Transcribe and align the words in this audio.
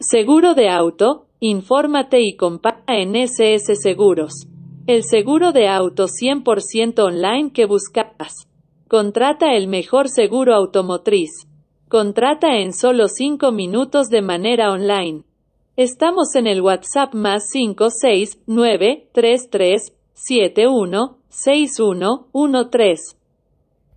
Seguro 0.00 0.54
de 0.54 0.68
auto, 0.68 1.26
infórmate 1.40 2.20
y 2.24 2.36
compara 2.36 2.84
en 2.86 3.16
SS 3.16 3.74
Seguros. 3.74 4.46
El 4.86 5.02
seguro 5.02 5.50
de 5.50 5.66
auto 5.66 6.06
100% 6.06 7.00
online 7.02 7.50
que 7.52 7.66
buscas. 7.66 8.46
Contrata 8.86 9.54
el 9.54 9.66
mejor 9.66 10.08
seguro 10.08 10.54
automotriz. 10.54 11.48
Contrata 11.88 12.58
en 12.58 12.72
solo 12.72 13.08
5 13.08 13.50
minutos 13.50 14.08
de 14.08 14.22
manera 14.22 14.70
online. 14.72 15.24
Estamos 15.76 16.36
en 16.36 16.46
el 16.46 16.62
WhatsApp 16.62 17.12
más 17.14 17.50
569 17.52 19.08
3371 19.10 21.18